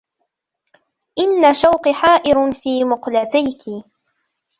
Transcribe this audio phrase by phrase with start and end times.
[1.19, 3.83] إنّ شوقي حائر في مقلتيك